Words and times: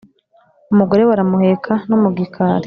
Umugore 0.73 1.01
baramuheka, 1.09 1.73
no 1.89 1.97
mu 2.01 2.09
gikari, 2.17 2.59